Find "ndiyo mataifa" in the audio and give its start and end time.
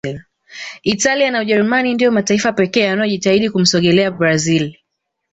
1.93-2.51